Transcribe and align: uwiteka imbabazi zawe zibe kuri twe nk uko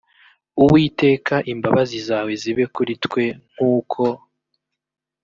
uwiteka 0.63 1.35
imbabazi 1.51 1.97
zawe 2.07 2.31
zibe 2.41 2.63
kuri 2.75 2.93
twe 3.03 3.23
nk 3.53 3.59
uko 3.75 4.03